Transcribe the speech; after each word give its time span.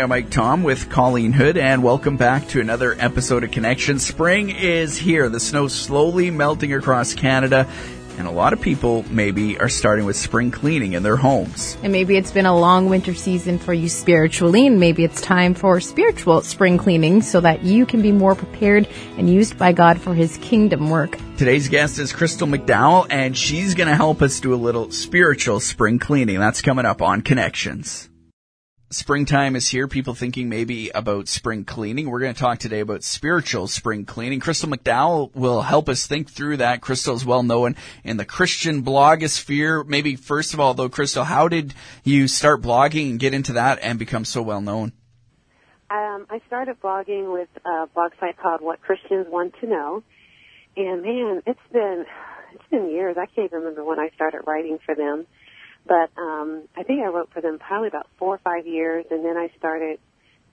I'm 0.00 0.10
Mike 0.10 0.28
Tom 0.28 0.62
with 0.62 0.90
Colleen 0.90 1.32
Hood, 1.32 1.56
and 1.56 1.82
welcome 1.82 2.18
back 2.18 2.48
to 2.48 2.60
another 2.60 2.94
episode 2.98 3.44
of 3.44 3.50
Connection. 3.50 3.98
Spring 3.98 4.50
is 4.50 4.98
here. 4.98 5.30
The 5.30 5.40
snow 5.40 5.68
slowly 5.68 6.30
melting 6.30 6.74
across 6.74 7.14
Canada, 7.14 7.66
and 8.18 8.28
a 8.28 8.30
lot 8.30 8.52
of 8.52 8.60
people 8.60 9.04
maybe 9.08 9.58
are 9.58 9.70
starting 9.70 10.04
with 10.04 10.16
spring 10.16 10.50
cleaning 10.50 10.92
in 10.92 11.02
their 11.02 11.16
homes. 11.16 11.78
And 11.82 11.92
maybe 11.92 12.16
it's 12.18 12.30
been 12.30 12.44
a 12.44 12.56
long 12.56 12.90
winter 12.90 13.14
season 13.14 13.58
for 13.58 13.72
you 13.72 13.88
spiritually, 13.88 14.66
and 14.66 14.78
maybe 14.78 15.02
it's 15.02 15.22
time 15.22 15.54
for 15.54 15.80
spiritual 15.80 16.42
spring 16.42 16.76
cleaning 16.76 17.22
so 17.22 17.40
that 17.40 17.64
you 17.64 17.86
can 17.86 18.02
be 18.02 18.12
more 18.12 18.34
prepared 18.34 18.86
and 19.16 19.30
used 19.30 19.56
by 19.56 19.72
God 19.72 19.98
for 19.98 20.14
His 20.14 20.36
kingdom 20.38 20.90
work. 20.90 21.18
Today's 21.38 21.68
guest 21.68 21.98
is 21.98 22.12
Crystal 22.12 22.46
McDowell, 22.46 23.06
and 23.08 23.36
she's 23.36 23.74
going 23.74 23.88
to 23.88 23.96
help 23.96 24.20
us 24.20 24.40
do 24.40 24.52
a 24.52 24.56
little 24.56 24.90
spiritual 24.90 25.58
spring 25.58 25.98
cleaning. 25.98 26.38
That's 26.38 26.60
coming 26.60 26.84
up 26.84 27.00
on 27.00 27.22
Connections 27.22 28.10
springtime 28.90 29.56
is 29.56 29.68
here. 29.68 29.88
People 29.88 30.14
thinking 30.14 30.48
maybe 30.48 30.90
about 30.90 31.28
spring 31.28 31.64
cleaning. 31.64 32.08
We're 32.08 32.20
going 32.20 32.34
to 32.34 32.40
talk 32.40 32.58
today 32.58 32.80
about 32.80 33.02
spiritual 33.02 33.66
spring 33.66 34.04
cleaning. 34.04 34.40
Crystal 34.40 34.68
McDowell 34.68 35.34
will 35.34 35.62
help 35.62 35.88
us 35.88 36.06
think 36.06 36.30
through 36.30 36.58
that. 36.58 36.80
Crystal 36.80 37.14
is 37.14 37.24
well 37.24 37.42
known 37.42 37.76
in 38.04 38.16
the 38.16 38.24
Christian 38.24 38.82
blogosphere. 38.82 39.86
Maybe 39.86 40.16
first 40.16 40.54
of 40.54 40.60
all, 40.60 40.74
though, 40.74 40.88
Crystal, 40.88 41.24
how 41.24 41.48
did 41.48 41.74
you 42.04 42.28
start 42.28 42.62
blogging 42.62 43.10
and 43.10 43.20
get 43.20 43.34
into 43.34 43.54
that 43.54 43.78
and 43.82 43.98
become 43.98 44.24
so 44.24 44.42
well 44.42 44.60
known? 44.60 44.92
Um, 45.88 46.26
I 46.30 46.40
started 46.46 46.80
blogging 46.80 47.32
with 47.32 47.48
a 47.64 47.86
blog 47.94 48.12
site 48.18 48.36
called 48.38 48.60
What 48.60 48.80
Christians 48.80 49.26
Want 49.28 49.54
to 49.60 49.68
Know, 49.68 50.02
and 50.76 51.02
man, 51.02 51.42
it's 51.46 51.60
been 51.72 52.04
it's 52.54 52.68
been 52.70 52.90
years. 52.90 53.16
I 53.16 53.26
can't 53.26 53.46
even 53.46 53.60
remember 53.60 53.84
when 53.84 54.00
I 54.00 54.10
started 54.14 54.40
writing 54.46 54.78
for 54.84 54.96
them 54.96 55.26
but 55.86 56.10
um, 56.20 56.68
I 56.76 56.82
think 56.82 57.02
I 57.02 57.06
wrote 57.06 57.30
for 57.32 57.40
them 57.40 57.58
probably 57.58 57.88
about 57.88 58.08
four 58.18 58.34
or 58.34 58.38
five 58.38 58.66
years, 58.66 59.06
and 59.10 59.24
then 59.24 59.36
I 59.36 59.50
started. 59.58 59.98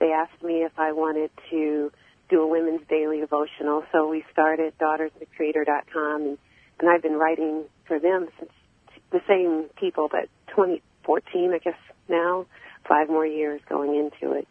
They 0.00 0.12
asked 0.12 0.42
me 0.42 0.64
if 0.64 0.72
I 0.78 0.92
wanted 0.92 1.30
to 1.50 1.92
do 2.28 2.42
a 2.42 2.46
women's 2.46 2.86
daily 2.88 3.20
devotional, 3.20 3.84
so 3.92 4.08
we 4.08 4.24
started 4.32 4.74
daughtersofthecreator.com, 4.78 6.22
and, 6.22 6.38
and 6.80 6.88
I've 6.88 7.02
been 7.02 7.16
writing 7.16 7.64
for 7.86 7.98
them 7.98 8.28
since 8.38 8.50
the 9.10 9.20
same 9.28 9.68
people, 9.78 10.08
but 10.10 10.28
2014, 10.48 11.52
I 11.54 11.58
guess 11.58 11.78
now, 12.08 12.46
five 12.88 13.08
more 13.08 13.26
years 13.26 13.60
going 13.68 13.94
into 13.94 14.34
it. 14.34 14.48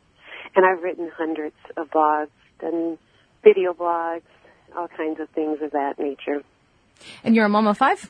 And 0.55 0.65
I've 0.65 0.83
written 0.83 1.11
hundreds 1.15 1.55
of 1.77 1.89
blogs, 1.89 2.30
done 2.59 2.97
video 3.43 3.73
blogs, 3.73 4.21
all 4.75 4.88
kinds 4.88 5.19
of 5.19 5.30
things 5.30 5.59
of 5.61 5.71
that 5.71 5.99
nature. 5.99 6.43
And 7.23 7.36
you're 7.36 7.45
a 7.45 7.49
mom 7.49 7.67
of 7.67 7.77
five? 7.77 8.09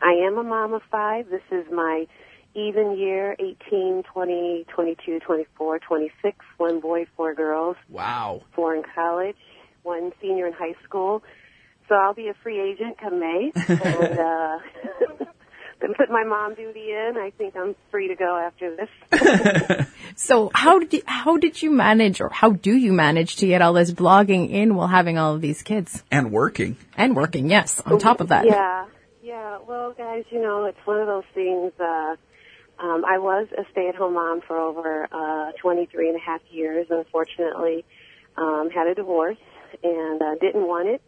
I 0.00 0.26
am 0.26 0.38
a 0.38 0.42
mom 0.42 0.74
of 0.74 0.82
five. 0.90 1.28
This 1.28 1.42
is 1.50 1.66
my 1.72 2.06
even 2.54 2.96
year 2.98 3.36
18, 3.38 4.04
20, 4.12 4.66
22, 4.74 5.20
24, 5.20 5.78
26. 5.78 6.36
One 6.56 6.80
boy, 6.80 7.06
four 7.16 7.34
girls. 7.34 7.76
Wow. 7.88 8.42
Four 8.54 8.76
in 8.76 8.82
college, 8.94 9.36
one 9.82 10.12
senior 10.20 10.46
in 10.46 10.52
high 10.52 10.74
school. 10.84 11.22
So 11.88 11.94
I'll 11.94 12.14
be 12.14 12.28
a 12.28 12.34
free 12.42 12.60
agent 12.60 12.98
come 12.98 13.20
May. 13.20 13.52
and, 13.68 14.18
uh, 14.18 14.58
then 15.80 15.94
put 15.96 16.10
my 16.10 16.24
mom 16.24 16.54
duty 16.54 16.90
in. 16.90 17.14
I 17.16 17.30
think 17.36 17.56
I'm 17.56 17.74
free 17.90 18.08
to 18.08 18.14
go 18.14 18.36
after 18.36 18.76
this. 18.76 19.86
so 20.16 20.50
how 20.52 20.78
did 20.80 20.92
you, 20.92 21.02
how 21.06 21.36
did 21.36 21.62
you 21.62 21.70
manage, 21.70 22.20
or 22.20 22.28
how 22.28 22.50
do 22.50 22.74
you 22.74 22.92
manage 22.92 23.36
to 23.36 23.46
get 23.46 23.62
all 23.62 23.72
this 23.72 23.92
blogging 23.92 24.50
in 24.50 24.74
while 24.74 24.88
having 24.88 25.18
all 25.18 25.34
of 25.34 25.40
these 25.40 25.62
kids 25.62 26.02
and 26.10 26.32
working 26.32 26.76
and 26.96 27.14
working? 27.14 27.48
Yes, 27.48 27.80
on 27.86 27.98
top 27.98 28.20
of 28.20 28.28
that. 28.28 28.44
Yeah, 28.44 28.86
yeah, 29.28 29.58
well, 29.68 29.92
guys, 29.92 30.24
you 30.30 30.40
know, 30.40 30.64
it's 30.64 30.78
one 30.86 30.98
of 30.98 31.06
those 31.06 31.28
things. 31.34 31.72
Uh, 31.78 32.16
um, 32.78 33.04
I 33.04 33.18
was 33.18 33.46
a 33.58 33.64
stay-at-home 33.72 34.14
mom 34.14 34.40
for 34.40 34.56
over 34.56 35.06
uh, 35.12 35.52
23 35.60 36.08
and 36.08 36.16
a 36.16 36.20
half 36.20 36.40
years. 36.48 36.86
Unfortunately, 36.88 37.84
um, 38.38 38.70
had 38.74 38.86
a 38.86 38.94
divorce 38.94 39.36
and 39.82 40.22
uh, 40.22 40.34
didn't 40.40 40.66
want 40.66 40.88
it, 40.88 41.02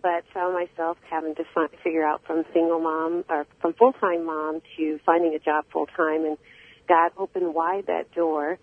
but 0.00 0.22
found 0.32 0.54
myself 0.54 0.96
having 1.10 1.34
to 1.34 1.44
find, 1.52 1.70
figure 1.82 2.06
out 2.06 2.22
from 2.24 2.44
single 2.54 2.78
mom 2.78 3.24
or 3.28 3.48
from 3.60 3.72
full-time 3.72 4.24
mom 4.24 4.62
to 4.76 5.00
finding 5.04 5.34
a 5.34 5.40
job 5.40 5.64
full-time, 5.72 6.24
and 6.24 6.38
God 6.88 7.10
opened 7.18 7.52
wide 7.52 7.88
that 7.88 8.14
door. 8.14 8.60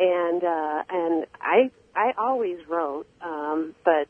And 0.00 0.42
uh, 0.42 0.82
and 0.88 1.26
I 1.42 1.70
I 1.94 2.14
always 2.16 2.56
wrote, 2.66 3.06
um, 3.20 3.74
but 3.84 4.08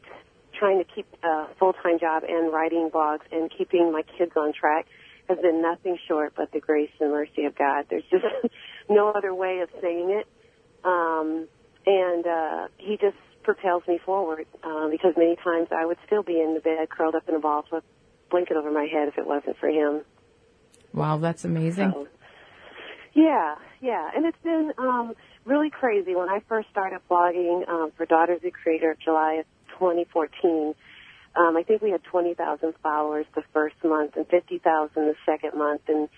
trying 0.59 0.79
to 0.79 0.85
keep 0.85 1.07
a 1.23 1.47
full-time 1.59 1.99
job 1.99 2.23
and 2.29 2.53
writing 2.53 2.91
blogs 2.93 3.23
and 3.33 3.51
keeping 3.57 3.93
my 3.93 4.03
kids 4.19 4.33
on 4.37 4.53
track 4.53 4.87
has 5.29 5.39
been 5.39 5.63
nothing 5.63 5.99
short 6.07 6.35
but 6.37 6.53
the 6.53 6.61
grace 6.61 6.91
and 7.01 7.11
mercy 7.11 7.45
of 7.45 7.57
God. 7.57 7.87
There's 7.89 8.05
just 8.11 8.25
no 8.89 9.11
other 9.11 9.35
way 9.35 9.61
of 9.61 9.71
saying 9.81 10.11
it. 10.11 10.27
Um, 10.85 11.49
and 11.87 12.27
uh, 12.27 12.69
he 12.79 12.97
just 12.97 13.17
propels 13.43 13.83
me 13.87 13.99
forward 14.05 14.47
uh, 14.63 14.89
because 14.89 15.15
many 15.17 15.37
times 15.37 15.69
I 15.71 15.87
would 15.87 15.99
still 16.07 16.23
be 16.23 16.41
in 16.41 16.55
the 16.55 16.61
bed 16.61 16.89
curled 16.91 17.15
up 17.15 17.29
in 17.29 17.35
a 17.35 17.41
ball 17.41 17.65
with 17.71 17.83
a 17.83 18.31
blanket 18.31 18.57
over 18.57 18.71
my 18.71 18.87
head 18.91 19.09
if 19.09 19.19
it 19.19 19.27
wasn't 19.27 19.59
for 19.59 19.69
him. 19.69 20.03
Wow, 20.93 21.19
that's 21.19 21.45
amazing. 21.45 21.93
So, 21.93 22.09
yeah, 23.15 23.57
yeah, 23.81 24.11
and 24.15 24.25
it's 24.25 24.39
been 24.43 24.73
um, 24.79 25.15
really 25.45 25.71
crazy. 25.71 26.15
When 26.15 26.29
I 26.29 26.41
first 26.49 26.69
started 26.71 27.01
blogging 27.11 27.69
um, 27.69 27.93
for 27.97 28.07
Daughters 28.07 28.37
of 28.37 28.43
the 28.43 28.51
Creator, 28.51 28.97
July 29.05 29.35
of 29.35 29.47
2014, 29.79 30.75
um, 31.37 31.57
I 31.57 31.63
think 31.63 31.83
we 31.83 31.91
had 31.91 32.03
20,000 32.05 32.75
followers 32.83 33.27
the 33.35 33.43
first 33.53 33.77
month 33.85 34.17
and 34.17 34.27
50,000 34.29 34.91
the 34.95 35.15
second 35.27 35.59
month. 35.59 35.83
And 35.89 36.09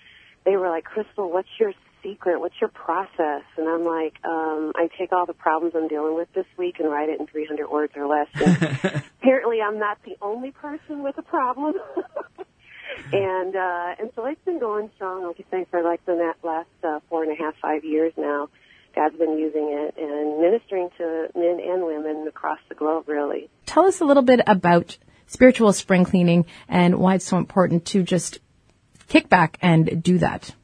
they 0.45 0.55
were 0.55 0.69
like, 0.69 0.83
Crystal, 0.83 1.31
what's 1.31 1.49
your 1.59 1.73
secret? 2.03 2.39
What's 2.39 2.55
your 2.61 2.69
process? 2.69 3.43
And 3.57 3.67
I'm 3.67 3.83
like, 3.83 4.13
um, 4.23 4.71
I 4.75 4.89
take 4.97 5.11
all 5.11 5.25
the 5.25 5.33
problems 5.33 5.73
I'm 5.75 5.87
dealing 5.87 6.15
with 6.15 6.31
this 6.33 6.45
week 6.57 6.79
and 6.79 6.89
write 6.89 7.09
it 7.09 7.19
in 7.19 7.27
300 7.27 7.69
words 7.69 7.93
or 7.95 8.07
less. 8.07 8.27
And 8.35 9.03
apparently 9.21 9.61
I'm 9.61 9.79
not 9.79 9.97
the 10.03 10.15
only 10.21 10.51
person 10.51 11.03
with 11.03 11.17
a 11.17 11.23
problem. 11.23 11.73
and, 13.13 13.55
uh, 13.55 13.95
and 13.99 14.11
so 14.15 14.25
it's 14.25 14.43
been 14.45 14.59
going 14.59 14.91
strong, 14.95 15.25
like 15.25 15.43
I 15.51 15.51
say, 15.51 15.65
for 15.71 15.81
like 15.81 16.05
the 16.05 16.33
last, 16.43 16.67
uh, 16.83 16.99
four 17.09 17.23
and 17.23 17.31
a 17.31 17.35
half, 17.35 17.55
five 17.61 17.83
years 17.83 18.13
now. 18.17 18.49
God's 18.97 19.15
been 19.15 19.37
using 19.37 19.69
it 19.77 19.93
and 19.95 20.41
ministering 20.41 20.89
to 20.97 21.27
men 21.35 21.59
and 21.63 21.85
women 21.85 22.27
across 22.27 22.57
the 22.67 22.73
globe, 22.73 23.07
really. 23.07 23.47
Tell 23.67 23.85
us 23.85 24.01
a 24.01 24.05
little 24.05 24.23
bit 24.23 24.41
about 24.47 24.97
spiritual 25.27 25.71
spring 25.71 26.03
cleaning 26.03 26.47
and 26.67 26.97
why 26.97 27.13
it's 27.13 27.25
so 27.25 27.37
important 27.37 27.85
to 27.85 28.01
just 28.01 28.39
kick 29.07 29.29
back 29.29 29.59
and 29.61 30.01
do 30.01 30.17
that. 30.17 30.55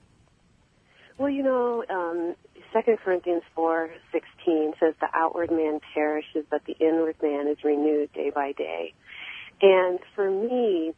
Well, 1.19 1.29
you 1.29 1.43
know, 1.43 1.83
um, 1.87 2.35
2 2.73 2.97
Corinthians 3.05 3.43
4:16 3.55 4.73
says 4.79 4.95
the 4.99 5.09
outward 5.13 5.51
man 5.51 5.79
perishes, 5.93 6.43
but 6.49 6.65
the 6.65 6.75
inward 6.79 7.17
man 7.21 7.47
is 7.47 7.63
renewed 7.63 8.11
day 8.13 8.31
by 8.31 8.53
day. 8.53 8.95
And 9.61 9.99
for 10.15 10.27
me, 10.27 10.95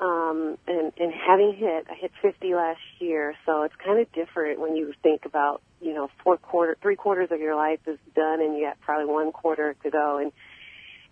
um, 0.00 0.58
and, 0.66 0.92
and 0.98 1.12
having 1.12 1.54
hit, 1.54 1.86
I 1.88 1.94
hit 1.94 2.10
50 2.20 2.56
last 2.56 2.80
year, 2.98 3.36
so 3.46 3.62
it's 3.62 3.74
kind 3.76 4.00
of 4.00 4.10
different 4.12 4.58
when 4.58 4.74
you 4.74 4.92
think 5.04 5.26
about, 5.26 5.62
you 5.82 5.94
know, 5.94 6.08
four 6.22 6.36
quarter, 6.36 6.76
three 6.80 6.96
quarters 6.96 7.28
of 7.30 7.40
your 7.40 7.56
life 7.56 7.80
is 7.86 7.98
done, 8.14 8.40
and 8.40 8.56
you 8.56 8.66
got 8.66 8.80
probably 8.80 9.12
one 9.12 9.32
quarter 9.32 9.74
to 9.82 9.90
go, 9.90 10.18
and 10.18 10.32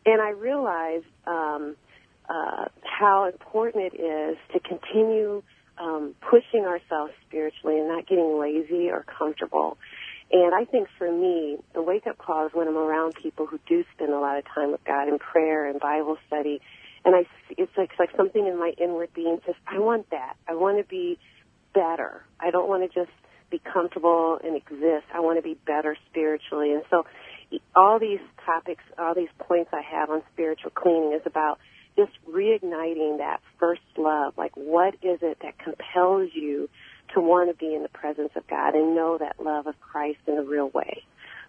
and 0.06 0.22
I 0.22 0.30
realized 0.30 1.06
um, 1.26 1.76
uh, 2.28 2.66
how 2.82 3.26
important 3.26 3.92
it 3.92 4.00
is 4.00 4.38
to 4.52 4.60
continue 4.60 5.42
um, 5.78 6.14
pushing 6.20 6.64
ourselves 6.64 7.12
spiritually 7.28 7.78
and 7.78 7.88
not 7.88 8.06
getting 8.06 8.38
lazy 8.38 8.90
or 8.90 9.04
comfortable. 9.04 9.76
And 10.32 10.54
I 10.54 10.64
think 10.64 10.88
for 10.96 11.10
me, 11.10 11.58
the 11.74 11.82
wake 11.82 12.06
up 12.06 12.16
call 12.16 12.46
is 12.46 12.52
when 12.54 12.68
I'm 12.68 12.76
around 12.76 13.14
people 13.20 13.46
who 13.46 13.58
do 13.68 13.84
spend 13.94 14.12
a 14.12 14.18
lot 14.18 14.38
of 14.38 14.44
time 14.54 14.70
with 14.70 14.84
God 14.84 15.08
in 15.08 15.18
prayer 15.18 15.66
and 15.66 15.80
Bible 15.80 16.18
study 16.28 16.60
and 17.04 17.14
I 17.14 17.26
it's 17.56 17.72
like 17.76 17.90
it's 17.90 17.98
like 17.98 18.10
something 18.16 18.46
in 18.46 18.58
my 18.58 18.72
inward 18.78 19.10
being 19.14 19.40
says 19.46 19.54
I 19.66 19.78
want 19.78 20.10
that. 20.10 20.34
I 20.48 20.54
want 20.54 20.78
to 20.78 20.84
be 20.84 21.18
better. 21.74 22.24
I 22.38 22.50
don't 22.50 22.68
want 22.68 22.82
to 22.82 22.88
just 22.88 23.12
be 23.50 23.60
comfortable 23.60 24.38
and 24.42 24.56
exist. 24.56 25.06
I 25.12 25.20
want 25.20 25.38
to 25.38 25.42
be 25.42 25.58
better 25.66 25.96
spiritually. 26.10 26.72
And 26.72 26.82
so 26.90 27.04
all 27.74 27.98
these 27.98 28.20
topics, 28.46 28.82
all 28.98 29.14
these 29.14 29.28
points 29.38 29.70
I 29.72 29.82
have 29.82 30.10
on 30.10 30.22
spiritual 30.32 30.70
cleaning 30.70 31.12
is 31.12 31.22
about 31.26 31.58
just 31.96 32.12
reigniting 32.28 33.18
that 33.18 33.40
first 33.58 33.82
love. 33.96 34.34
Like 34.36 34.52
what 34.54 34.94
is 35.02 35.18
it 35.22 35.38
that 35.42 35.58
compels 35.58 36.30
you 36.34 36.68
to 37.14 37.20
want 37.20 37.50
to 37.50 37.56
be 37.56 37.74
in 37.74 37.82
the 37.82 37.88
presence 37.88 38.30
of 38.36 38.46
God 38.46 38.74
and 38.74 38.94
know 38.94 39.18
that 39.18 39.40
love 39.40 39.66
of 39.66 39.78
Christ 39.80 40.20
in 40.26 40.38
a 40.38 40.42
real 40.42 40.70
way? 40.70 41.02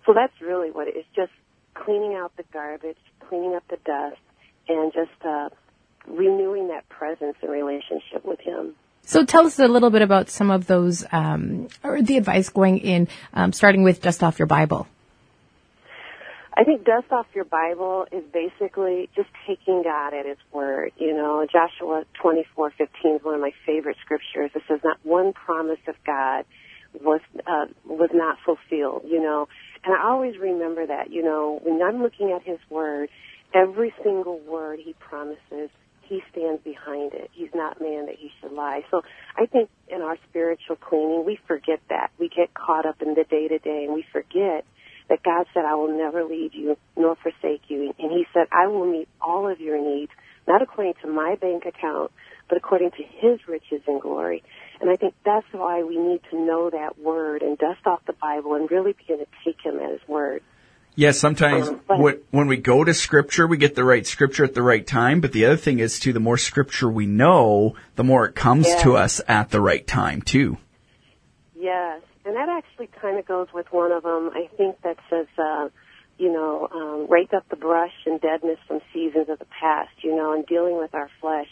So 0.06 0.14
that's 0.14 0.34
really 0.42 0.72
what 0.72 0.88
it 0.88 0.98
is. 0.98 1.06
Just 1.16 1.32
cleaning 1.74 2.16
out 2.16 2.36
the 2.38 2.44
garbage, 2.52 2.98
cleaning 3.30 3.56
up 3.56 3.64
the 3.70 3.78
dust, 3.86 4.18
and 4.68 4.92
just 4.92 5.26
uh, 5.26 5.50
renewing 6.08 6.70
that 6.70 6.88
presence 6.90 7.36
and 7.42 7.52
relationship 7.52 8.26
with 8.26 8.40
Him. 8.40 8.76
So 9.04 9.26
tell 9.26 9.46
us 9.46 9.60
a 9.60 9.68
little 9.68 9.90
bit 9.90 10.02
about 10.02 10.30
some 10.30 10.52
of 10.52 10.68
those, 10.68 11.06
um, 11.12 11.68
or 11.84 12.02
the 12.02 12.18
advice 12.18 12.50
going 12.50 12.78
in, 12.78 13.08
um, 13.34 13.52
starting 13.52 13.84
with 13.84 14.02
dust 14.02 14.24
off 14.24 14.40
your 14.40 14.48
Bible. 14.48 14.88
I 16.54 16.64
think 16.64 16.84
dust 16.84 17.12
off 17.12 17.28
your 17.34 17.46
Bible 17.46 18.06
is 18.12 18.24
basically 18.32 19.10
just 19.16 19.30
taking 19.48 19.84
God 19.84 20.14
at 20.14 20.26
His 20.26 20.38
word. 20.52 20.92
You 20.98 21.14
know, 21.14 21.46
Joshua 21.52 22.04
twenty 22.22 22.46
four 22.56 22.72
fifteen 22.72 23.16
is 23.16 23.24
one 23.24 23.36
of 23.36 23.42
my 23.42 23.54
favorite 23.66 23.98
scriptures. 24.04 24.52
It 24.54 24.62
says, 24.68 24.80
"Not 24.84 25.00
one 25.04 25.34
promise 25.34 25.80
of 25.88 25.96
God 26.06 26.46
was 27.02 27.22
uh, 27.48 27.66
was 27.86 28.10
not 28.14 28.38
fulfilled. 28.46 29.04
You 29.08 29.22
know, 29.22 29.48
and 29.84 29.96
I 29.96 30.10
always 30.10 30.38
remember 30.38 30.86
that. 30.86 31.10
You 31.10 31.24
know, 31.24 31.60
when 31.64 31.82
I'm 31.82 32.04
looking 32.04 32.32
at 32.34 32.44
His 32.44 32.60
Word, 32.70 33.10
every 33.54 33.94
single 34.04 34.40
word 34.40 34.80
He 34.84 34.94
promises, 35.00 35.70
He 36.12 36.22
stands 36.30 36.62
behind 36.62 37.14
it. 37.14 37.32
He's 37.32 37.56
not 37.56 37.80
man 37.80 38.08
that 38.08 38.16
He 38.20 38.32
should 38.42 38.52
lie. 38.52 38.82
So 38.92 39.02
I 39.38 39.46
think 39.46 39.70
in 39.88 40.02
our 40.02 40.18
spiritual 40.30 40.76
cleaning, 40.76 41.24
we 41.26 41.40
forget 41.48 41.80
that. 41.88 42.12
We 42.20 42.28
get 42.28 42.54
caught 42.54 42.86
up 42.86 43.02
in 43.02 43.14
the 43.14 43.24
day 43.24 43.48
to 43.48 43.58
day, 43.60 43.86
and 43.86 43.94
we 43.94 44.04
forget 44.12 44.66
that 45.08 45.24
God 45.24 45.46
said, 45.54 45.64
I 45.64 45.76
will 45.76 45.98
never 45.98 46.26
leave 46.26 46.54
you 46.54 46.76
nor 46.98 47.16
forsake 47.16 47.62
you. 47.70 47.94
And 47.98 48.12
He 48.12 48.26
said, 48.34 48.48
I 48.52 48.68
will 48.68 48.86
meet 48.86 49.08
all 49.22 49.50
of 49.50 49.62
your 49.62 49.80
needs, 49.82 50.12
not 50.50 50.62
according 50.62 50.96
to 51.02 51.08
my 51.08 51.36
bank 51.40 51.64
account, 51.66 52.12
but 52.50 52.58
according 52.58 52.92
to 52.92 53.04
His 53.04 53.40
riches 53.48 53.82
and 53.88 54.02
glory. 54.02 54.44
And 54.82 54.90
I 54.90 54.98
think 54.98 55.14
that's 55.24 55.48
why 55.54 55.84
we 55.84 55.98
need 55.98 56.20
to 56.32 56.38
know 56.38 56.70
that 56.72 57.00
word 57.00 57.42
and 57.42 57.58
dust 57.58 57.86
off 57.86 58.02
the 58.06 58.16
Bible 58.22 58.56
and 58.56 58.70
really 58.70 58.92
begin 58.92 59.20
to 59.20 59.28
take 59.46 59.64
Him 59.64 59.80
at 59.80 59.92
His 59.92 60.06
word. 60.10 60.44
Yeah, 60.96 61.12
sometimes 61.12 61.70
what, 61.88 62.24
when 62.32 62.48
we 62.48 62.58
go 62.58 62.84
to 62.84 62.94
scripture, 62.94 63.48
we 63.48 63.58
get 63.58 63.76
the 63.76 63.84
right 63.84 64.06
scripture 64.06 64.44
at 64.44 64.54
the 64.54 64.62
right 64.62 64.86
time. 64.86 65.22
But 65.22 65.32
the 65.32 65.46
other 65.46 65.58
thing 65.58 65.80
is 65.80 66.00
too, 66.00 66.12
the 66.12 66.20
more 66.20 66.38
scripture 66.38 66.90
we 66.90 67.06
know, 67.06 67.76
the 67.96 68.04
more 68.04 68.26
it 68.26 68.36
comes 68.36 68.68
to 68.82 68.98
us 68.98 69.22
at 69.28 69.52
the 69.52 69.62
right 69.62 69.88
time 69.88 70.22
too. 70.22 70.58
Yes, 71.56 72.02
and 72.26 72.36
that 72.36 72.50
actually 72.50 72.90
kind 73.02 73.18
of 73.18 73.26
goes 73.26 73.48
with 73.54 73.72
one 73.72 73.92
of 73.92 74.04
them. 74.04 74.32
I 74.34 74.50
think 74.58 74.82
that 74.82 74.98
says, 75.10 75.28
uh, 75.38 75.70
you 76.18 76.32
know, 76.32 76.68
um, 76.72 77.08
rake 77.10 77.34
up 77.34 77.48
the 77.50 77.56
brush 77.56 77.94
and 78.06 78.20
deadness 78.20 78.60
from 78.68 78.82
seasons 78.94 79.30
of 79.30 79.40
the 79.40 79.48
past. 79.60 79.92
You 80.04 80.16
know, 80.16 80.34
and 80.34 80.46
dealing 80.46 80.78
with 80.78 80.94
our 80.94 81.10
flesh, 81.22 81.48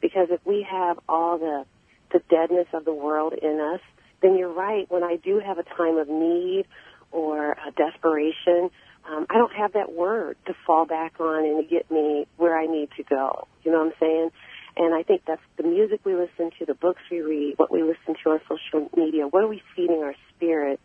because 0.00 0.28
if 0.30 0.40
we 0.46 0.66
have 0.70 1.00
all 1.08 1.38
the 1.38 1.64
the 2.12 2.20
deadness 2.30 2.68
of 2.72 2.84
the 2.84 2.94
world 2.94 3.32
in 3.32 3.58
us, 3.74 3.80
then 4.22 4.38
you're 4.38 4.52
right. 4.52 4.88
When 4.88 5.02
I 5.02 5.16
do 5.16 5.40
have 5.40 5.58
a 5.58 5.64
time 5.64 5.96
of 5.96 6.08
need 6.08 6.66
or 7.14 7.52
uh, 7.52 7.70
desperation, 7.76 8.70
um, 9.08 9.26
I 9.30 9.38
don't 9.38 9.52
have 9.52 9.74
that 9.74 9.92
word 9.92 10.36
to 10.46 10.54
fall 10.66 10.86
back 10.86 11.20
on 11.20 11.44
and 11.44 11.62
to 11.62 11.68
get 11.68 11.90
me 11.90 12.26
where 12.36 12.58
I 12.58 12.66
need 12.66 12.88
to 12.96 13.02
go. 13.02 13.46
You 13.62 13.72
know 13.72 13.78
what 13.78 13.86
I'm 13.88 13.92
saying? 14.00 14.30
And 14.76 14.94
I 14.94 15.02
think 15.04 15.22
that's 15.26 15.42
the 15.56 15.62
music 15.62 16.00
we 16.04 16.14
listen 16.14 16.50
to, 16.58 16.66
the 16.66 16.74
books 16.74 17.00
we 17.10 17.20
read, 17.20 17.54
what 17.58 17.70
we 17.70 17.82
listen 17.82 18.16
to 18.24 18.30
on 18.30 18.40
social 18.48 18.90
media. 18.96 19.26
What 19.28 19.44
are 19.44 19.48
we 19.48 19.62
feeding 19.76 20.02
our 20.02 20.14
spirit 20.34 20.80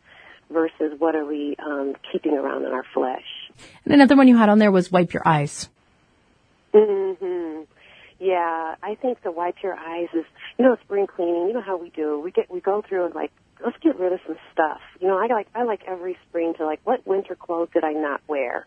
versus 0.52 1.00
what 1.00 1.16
are 1.16 1.26
we 1.26 1.56
um, 1.66 1.96
keeping 2.12 2.34
around 2.34 2.66
in 2.66 2.72
our 2.72 2.86
flesh? 2.94 3.26
And 3.86 3.94
another 3.94 4.16
one 4.16 4.28
you 4.28 4.38
had 4.38 4.50
on 4.50 4.60
there 4.60 4.72
was 4.72 4.92
wipe 4.92 5.14
your 5.14 5.28
eyes. 5.28 5.70
hmm 6.74 7.62
Yeah, 8.20 8.76
I 8.84 8.96
think 9.02 9.24
the 9.24 9.32
wipe 9.32 9.56
your 9.64 9.76
eyes 9.76 10.10
is, 10.14 10.26
you 10.58 10.66
know, 10.66 10.78
spring 10.84 11.08
cleaning. 11.08 11.48
You 11.48 11.54
know 11.54 11.62
how 11.62 11.78
we 11.78 11.90
do. 11.90 12.20
We 12.20 12.32
get 12.32 12.52
we 12.52 12.60
go 12.60 12.84
through 12.88 13.06
and 13.06 13.16
like 13.16 13.32
let's 13.64 13.78
get 13.82 14.00
rid 14.00 14.14
of 14.14 14.20
some 14.26 14.38
stuff. 14.54 14.80
You 15.00 15.08
know, 15.08 15.18
I 15.18 15.28
like 15.28 15.48
I 15.56 15.64
like 15.64 15.82
every 15.88 16.18
spring 16.28 16.54
to 16.58 16.66
like 16.66 16.80
what 16.84 17.06
winter 17.06 17.36
clothes 17.36 17.70
did 17.74 17.84
I 17.84 17.94
not 17.94 18.22
wear, 18.28 18.66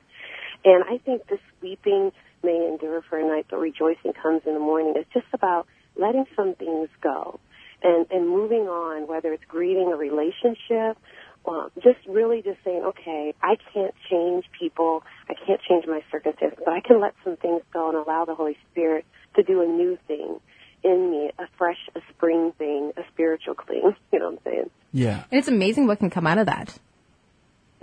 and 0.65 0.85
I 0.85 0.99
think 0.99 1.27
this 1.27 1.41
weeping 1.61 2.13
may 2.43 2.69
endure 2.71 3.03
for 3.09 3.19
a 3.19 3.27
night, 3.27 3.47
but 3.51 3.59
rejoicing 3.59 4.13
comes 4.21 4.43
in 4.47 4.55
the 4.55 4.61
morning. 4.61 4.95
It's 4.97 5.13
just 5.13 5.27
about 5.33 5.67
letting 5.97 6.25
some 6.37 6.55
things 6.55 6.89
go 7.03 7.41
and 7.83 8.07
and 8.11 8.29
moving 8.29 8.69
on, 8.69 9.07
whether 9.07 9.33
it's 9.33 9.45
grieving 9.49 9.93
a 9.93 9.97
relationship. 9.97 10.99
Um, 11.45 11.71
just 11.83 11.99
really 12.09 12.41
just 12.41 12.59
saying, 12.65 12.85
okay, 12.85 13.35
I 13.43 13.57
can't 13.75 13.95
change 14.09 14.45
people, 14.57 15.03
I 15.29 15.35
can't 15.35 15.61
change 15.69 15.87
my 15.89 16.01
circumstances, 16.09 16.61
but 16.65 16.73
I 16.73 16.81
can 16.81 17.01
let 17.01 17.15
some 17.25 17.37
things 17.37 17.63
go 17.73 17.89
and 17.89 17.97
allow 17.97 18.25
the 18.25 18.37
Holy 18.37 18.57
Spirit 18.71 19.05
to 19.35 19.43
do 19.43 19.61
a 19.61 19.67
new 19.67 19.99
thing 20.07 20.39
in 20.85 21.11
me, 21.11 21.31
a 21.39 21.47
fresh, 21.59 21.79
a 21.97 22.01
spring 22.15 22.53
thing, 22.59 22.93
a 22.97 23.03
spiritual 23.13 23.55
clean. 23.55 23.97
You 24.13 24.19
know 24.19 24.31
what 24.31 24.39
I'm 24.47 24.53
saying? 24.53 24.71
Yeah. 24.93 25.25
And 25.31 25.39
it's 25.39 25.49
amazing 25.49 25.87
what 25.87 25.99
can 25.99 26.11
come 26.11 26.27
out 26.27 26.39
of 26.39 26.47
that. 26.47 26.79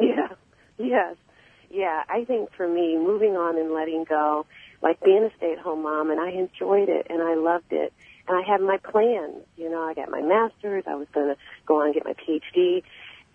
Yeah. 0.01 0.29
Yes. 0.77 1.17
Yeah. 1.69 2.03
I 2.07 2.23
think 2.23 2.53
for 2.53 2.65
me, 2.65 2.95
moving 2.95 3.35
on 3.35 3.57
and 3.57 3.73
letting 3.73 4.05
go, 4.05 4.45
like 4.81 5.01
being 5.01 5.25
a 5.25 5.35
stay-at-home 5.35 5.83
mom, 5.83 6.09
and 6.09 6.21
I 6.21 6.29
enjoyed 6.29 6.87
it 6.87 7.07
and 7.09 7.21
I 7.21 7.35
loved 7.35 7.71
it, 7.71 7.91
and 8.27 8.37
I 8.37 8.49
had 8.49 8.61
my 8.61 8.77
plans. 8.77 9.43
You 9.57 9.69
know, 9.69 9.81
I 9.81 9.93
got 9.93 10.09
my 10.09 10.21
master's. 10.21 10.85
I 10.87 10.95
was 10.95 11.07
going 11.13 11.27
to 11.27 11.35
go 11.65 11.81
on 11.81 11.87
and 11.87 11.93
get 11.93 12.05
my 12.05 12.13
PhD, 12.13 12.83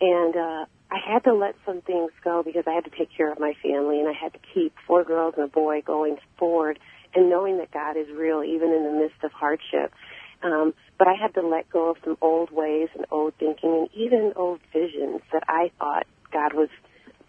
and 0.01 0.35
uh, 0.35 0.65
I 0.91 0.99
had 1.07 1.25
to 1.25 1.35
let 1.35 1.55
some 1.67 1.83
things 1.83 2.13
go 2.23 2.43
because 2.43 2.65
I 2.67 2.73
had 2.73 2.85
to 2.85 2.91
take 2.91 3.11
care 3.15 3.31
of 3.31 3.39
my 3.39 3.55
family, 3.63 4.01
and 4.01 4.09
I 4.09 4.13
had 4.13 4.33
to 4.33 4.39
keep 4.55 4.75
four 4.87 5.05
girls 5.05 5.35
and 5.37 5.45
a 5.45 5.49
boy 5.49 5.83
going 5.83 6.17
forward, 6.39 6.79
and 7.15 7.29
knowing 7.29 7.59
that 7.59 7.71
God 7.73 7.97
is 7.97 8.09
real 8.09 8.43
even 8.43 8.73
in 8.73 8.85
the 8.85 8.93
midst 8.93 9.23
of 9.23 9.33
hardship. 9.33 9.93
Um, 10.45 10.75
but 10.99 11.09
I 11.09 11.15
had 11.15 11.35
to 11.35 11.41
let 11.41 11.71
go 11.71 11.91
of 11.91 11.97
some 12.05 12.19
old 12.21 12.51
ways 12.53 12.89
and 12.95 13.07
old 13.11 13.35
thinking 13.39 13.71
and 13.71 13.89
even 13.95 14.35
old 14.37 14.61
visions 14.73 15.23
that 15.33 15.43
I 15.49 15.71
thought 15.79 16.07
God 16.33 16.53
was 16.53 16.69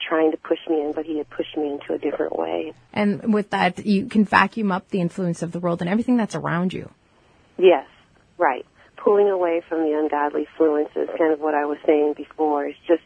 trying 0.07 0.31
to 0.31 0.37
push 0.37 0.59
me 0.69 0.81
in, 0.81 0.91
but 0.93 1.05
He 1.05 1.17
had 1.17 1.29
pushed 1.29 1.55
me 1.57 1.71
into 1.71 1.93
a 1.93 1.97
different 1.97 2.37
way. 2.37 2.73
And 2.93 3.33
with 3.33 3.51
that, 3.51 3.85
you 3.85 4.07
can 4.07 4.25
vacuum 4.25 4.71
up 4.71 4.89
the 4.89 4.99
influence 4.99 5.41
of 5.41 5.53
the 5.53 5.59
world 5.59 5.81
and 5.81 5.89
everything 5.89 6.17
that's 6.17 6.35
around 6.35 6.73
you. 6.73 6.91
Yes, 7.57 7.87
right. 8.37 8.65
Pulling 8.97 9.29
away 9.29 9.61
from 9.67 9.79
the 9.79 9.97
ungodly 9.97 10.47
influences, 10.51 11.09
kind 11.17 11.31
of 11.31 11.39
what 11.39 11.53
I 11.53 11.65
was 11.65 11.77
saying 11.85 12.15
before, 12.17 12.67
is 12.67 12.75
just 12.85 13.03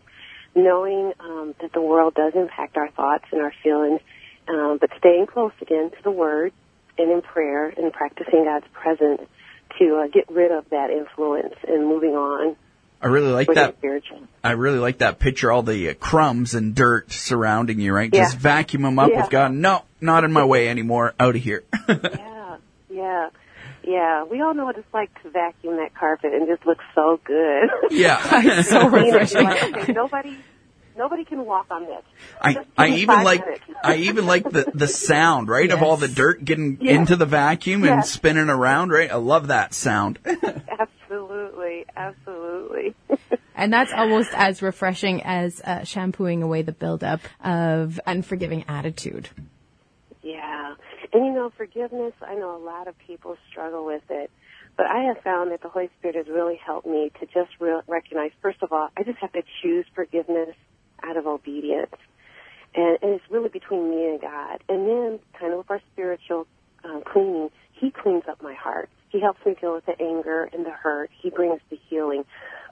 knowing 0.55 1.13
um, 1.19 1.53
that 1.61 1.71
the 1.73 1.81
world 1.81 2.15
does 2.15 2.33
impact 2.35 2.77
our 2.77 2.89
thoughts 2.91 3.25
and 3.31 3.41
our 3.41 3.53
feelings, 3.63 4.01
um, 4.47 4.79
but 4.81 4.89
staying 4.97 5.27
close 5.27 5.51
again 5.61 5.91
to 5.91 6.03
the 6.03 6.11
Word 6.11 6.51
and 6.97 7.11
in 7.11 7.21
prayer 7.21 7.67
and 7.67 7.93
practicing 7.93 8.45
God's 8.45 8.65
presence 8.73 9.21
to 9.77 10.01
uh, 10.03 10.07
get 10.07 10.29
rid 10.29 10.51
of 10.51 10.69
that 10.71 10.89
influence 10.89 11.55
and 11.67 11.87
moving 11.87 12.11
on 12.15 12.55
I 13.01 13.07
really 13.07 13.31
like 13.31 13.47
that. 13.53 13.77
I 14.43 14.51
really 14.51 14.77
like 14.79 14.97
that 14.97 15.19
picture. 15.19 15.49
All 15.53 15.63
the 15.63 15.89
uh, 15.91 15.93
crumbs 15.93 16.53
and 16.53 16.75
dirt 16.75 17.13
surrounding 17.13 17.79
you, 17.79 17.93
right? 17.93 18.09
Yeah. 18.13 18.23
Just 18.25 18.35
vacuum 18.37 18.81
them 18.81 18.99
up 18.99 19.09
Yeah. 19.09 19.21
with 19.21 19.29
God. 19.29 19.53
No, 19.53 19.83
not 20.01 20.25
in 20.25 20.33
my 20.33 20.43
way 20.43 20.67
anymore. 20.67 21.13
Out 21.17 21.37
of 21.37 21.41
here. 21.41 21.63
Yeah, 21.87 22.57
yeah, 22.89 23.29
yeah. 23.83 24.23
We 24.25 24.41
all 24.41 24.53
know 24.53 24.65
what 24.65 24.77
it's 24.77 24.93
like 24.93 25.09
to 25.23 25.29
vacuum 25.29 25.77
that 25.77 25.95
carpet 25.95 26.33
and 26.33 26.45
just 26.47 26.65
look 26.65 26.79
so 26.93 27.21
good. 27.23 27.69
yeah. 27.91 28.61
So 28.63 28.89
Clean 28.89 29.03
it, 29.03 29.07
you're 29.07 29.19
refreshing. 29.19 29.43
like, 29.45 29.77
okay, 29.77 29.93
nobody, 29.93 30.37
nobody 30.99 31.25
can 31.25 31.43
walk 31.45 31.65
on 31.71 31.85
this. 31.85 32.03
I, 32.39 32.57
I 32.77 32.87
even 32.89 33.23
like 33.23 33.43
minutes. 33.43 33.63
I 33.83 33.95
even 33.95 34.27
like 34.27 34.43
the 34.43 34.69
the 34.75 34.87
sound 34.87 35.47
right 35.47 35.71
of 35.71 35.81
all 35.81 35.97
the 35.97 36.07
dirt 36.07 36.45
getting 36.45 36.77
Yeah. 36.79 36.93
into 36.93 37.15
the 37.15 37.25
vacuum 37.25 37.83
and 37.85 37.97
Yeah. 37.97 38.01
spinning 38.01 38.49
around 38.49 38.91
right 38.91 39.09
I 39.11 39.15
love 39.15 39.47
that 39.47 39.73
sound 39.73 40.19
Absolutely, 40.79 41.85
absolutely. 41.97 42.93
And 43.55 43.73
that's 43.73 43.91
almost 43.91 44.29
as 44.33 44.61
refreshing 44.61 45.23
as 45.23 45.59
uh, 45.61 45.83
shampooing 45.83 46.43
away 46.43 46.61
the 46.61 46.71
buildup 46.71 47.21
of 47.43 47.99
unforgiving 48.05 48.63
attitude. 48.67 49.29
yeah, 50.21 50.75
and 51.13 51.25
you 51.25 51.31
know, 51.33 51.51
forgiveness. 51.57 52.13
I 52.21 52.35
know 52.35 52.55
a 52.55 52.63
lot 52.63 52.87
of 52.87 52.95
people 52.99 53.37
struggle 53.51 53.85
with 53.85 54.03
it, 54.09 54.29
but 54.77 54.85
I 54.85 55.03
have 55.05 55.17
found 55.23 55.51
that 55.51 55.61
the 55.61 55.69
Holy 55.69 55.89
Spirit 55.97 56.15
has 56.15 56.27
really 56.27 56.59
helped 56.63 56.85
me 56.87 57.11
to 57.19 57.25
just 57.25 57.49
re- 57.59 57.81
recognize. 57.87 58.31
First 58.41 58.61
of 58.61 58.71
all, 58.71 58.89
I 58.95 59.03
just 59.03 59.17
have 59.19 59.31
to 59.33 59.41
choose 59.61 59.85
forgiveness 59.95 60.55
out 61.03 61.17
of 61.17 61.27
obedience, 61.27 61.95
and, 62.75 62.97
and 63.01 63.13
it's 63.13 63.23
really 63.29 63.49
between 63.49 63.89
me 63.89 64.07
and 64.07 64.21
God. 64.21 64.63
And 64.69 64.87
then, 64.87 65.19
kind 65.39 65.53
of 65.53 65.59
with 65.59 65.71
our 65.71 65.81
spiritual 65.93 66.47
um, 66.83 67.03
cleaning, 67.05 67.49
He 67.73 67.91
cleans 67.91 68.23
up 68.29 68.41
my 68.41 68.53
heart. 68.53 68.89
He 69.09 69.19
helps 69.19 69.43
me 69.45 69.55
deal 69.59 69.73
with 69.73 69.85
the 69.85 69.99
anger 69.99 70.49
and 70.53 70.65
the 70.65 70.71
hurt. 70.71 71.09
He 71.21 71.29
brings 71.29 71.59
the 71.69 71.79
healing. 71.89 72.25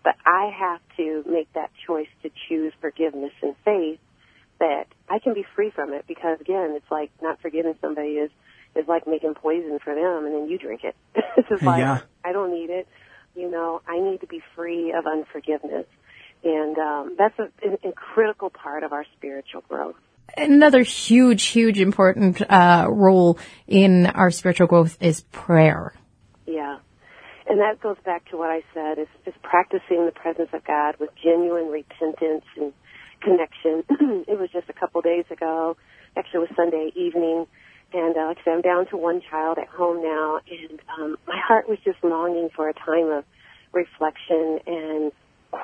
But 0.03 0.15
I 0.25 0.51
have 0.57 0.79
to 0.97 1.23
make 1.29 1.51
that 1.53 1.71
choice 1.85 2.07
to 2.23 2.29
choose 2.47 2.73
forgiveness 2.79 3.33
and 3.41 3.55
faith 3.65 3.99
that 4.59 4.85
I 5.09 5.19
can 5.19 5.33
be 5.33 5.45
free 5.55 5.71
from 5.71 5.93
it 5.93 6.05
because 6.07 6.39
again, 6.39 6.73
it's 6.75 6.89
like 6.91 7.11
not 7.21 7.41
forgiving 7.41 7.75
somebody 7.81 8.11
is 8.11 8.31
is 8.75 8.87
like 8.87 9.07
making 9.07 9.33
poison 9.33 9.79
for 9.83 9.95
them 9.95 10.25
and 10.25 10.33
then 10.33 10.49
you 10.49 10.57
drink 10.57 10.83
it. 10.83 10.95
it's 11.37 11.49
just 11.49 11.63
like 11.63 11.79
Yeah. 11.79 12.01
I 12.23 12.31
don't 12.31 12.51
need 12.51 12.69
it. 12.69 12.87
You 13.35 13.49
know, 13.49 13.81
I 13.87 13.99
need 13.99 14.21
to 14.21 14.27
be 14.27 14.41
free 14.55 14.93
of 14.93 15.05
unforgiveness. 15.05 15.85
And 16.43 16.77
um, 16.77 17.15
that's 17.17 17.37
a, 17.39 17.49
a, 17.65 17.89
a 17.89 17.91
critical 17.93 18.49
part 18.49 18.83
of 18.83 18.93
our 18.93 19.05
spiritual 19.17 19.61
growth. 19.67 19.95
Another 20.35 20.83
huge, 20.83 21.45
huge 21.45 21.79
important 21.79 22.41
uh, 22.49 22.87
role 22.89 23.39
in 23.65 24.05
our 24.07 24.29
spiritual 24.29 24.67
growth 24.67 24.97
is 25.01 25.21
prayer. 25.31 25.93
Yeah. 26.45 26.79
And 27.49 27.61
that 27.61 27.79
goes 27.79 27.95
back 28.05 28.29
to 28.31 28.37
what 28.37 28.49
I 28.49 28.61
said 28.73 28.99
is, 28.99 29.07
is 29.25 29.33
practicing 29.41 30.05
the 30.05 30.11
presence 30.13 30.49
of 30.51 30.65
God 30.65 30.95
with 30.99 31.09
genuine 31.23 31.67
repentance 31.67 32.43
and 32.57 32.73
connection. 33.21 33.83
it 34.27 34.37
was 34.37 34.49
just 34.51 34.69
a 34.69 34.73
couple 34.73 35.01
days 35.01 35.25
ago. 35.31 35.77
Actually, 36.17 36.45
it 36.45 36.49
was 36.49 36.55
Sunday 36.57 36.91
evening. 36.95 37.47
And 37.93 38.17
uh, 38.17 38.27
like 38.27 38.39
I 38.39 38.43
said, 38.43 38.53
I'm 38.55 38.61
down 38.61 38.87
to 38.87 38.97
one 38.97 39.21
child 39.29 39.57
at 39.59 39.67
home 39.69 40.03
now. 40.03 40.39
And 40.49 40.79
um, 40.99 41.17
my 41.25 41.39
heart 41.39 41.69
was 41.69 41.79
just 41.85 42.03
longing 42.03 42.49
for 42.53 42.67
a 42.67 42.73
time 42.73 43.09
of 43.11 43.23
reflection 43.71 44.59
and 44.67 45.11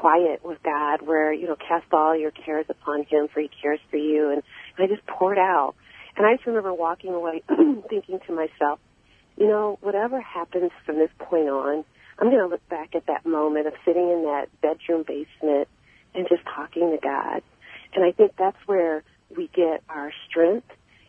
quiet 0.04 0.44
with 0.44 0.62
God 0.64 1.02
where, 1.02 1.32
you 1.32 1.48
know, 1.48 1.56
cast 1.56 1.86
all 1.94 2.14
your 2.14 2.32
cares 2.32 2.66
upon 2.68 3.06
Him 3.10 3.30
for 3.34 3.40
He 3.40 3.50
cares 3.62 3.80
for 3.90 3.96
you. 3.96 4.32
And 4.32 4.44
I 4.78 4.88
just 4.94 5.06
poured 5.08 5.38
out. 5.38 5.76
And 6.18 6.26
I 6.26 6.36
just 6.36 6.46
remember 6.46 6.74
walking 6.74 7.14
away 7.14 7.42
thinking 7.90 8.20
to 8.28 8.34
myself, 8.34 8.80
you 9.38 9.48
know, 9.48 9.78
whatever 9.80 10.20
happens 10.20 10.72
from 10.86 10.98
this 10.98 11.10
point 11.20 11.48
on, 11.48 11.86
I'm 12.20 12.28
going 12.28 12.42
to 12.42 12.48
look 12.48 12.68
back 12.68 12.96
at 12.96 13.06
that 13.06 13.26
moment 13.26 13.66
of 13.66 13.74
sitting 13.86 14.10
in 14.10 14.24
that 14.24 14.48
bedroom 14.62 15.06
basement 15.08 15.70
and 16.14 16.28
just 16.28 16.44
talking 16.54 16.92
to 16.92 16.98
God. 17.02 17.42
And 17.96 18.04
I 18.04 18.12
think 18.12 18.34
that's 18.38 18.58
where 18.66 19.04
we 19.36 19.50
get 19.56 19.84
our 19.88 20.12
strength. 20.30 20.68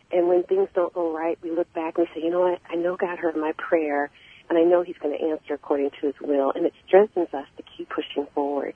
And 0.09 0.29
when 0.29 0.43
things 0.43 0.69
don't 0.73 0.93
go 0.93 1.13
right, 1.13 1.37
we 1.43 1.51
look 1.51 1.71
back 1.73 1.97
and 1.97 2.07
we 2.07 2.21
say, 2.21 2.25
you 2.25 2.31
know 2.31 2.39
what? 2.39 2.61
I 2.71 2.75
know 2.75 2.95
God 2.95 3.19
heard 3.19 3.35
my 3.35 3.51
prayer 3.57 4.09
and 4.49 4.57
I 4.57 4.63
know 4.63 4.83
He's 4.83 4.97
going 4.97 5.17
to 5.17 5.23
answer 5.23 5.53
according 5.53 5.91
to 6.01 6.07
His 6.07 6.15
will. 6.21 6.51
And 6.55 6.65
it 6.65 6.73
strengthens 6.87 7.33
us 7.33 7.47
to 7.57 7.63
keep 7.75 7.89
pushing 7.89 8.27
forward. 8.33 8.73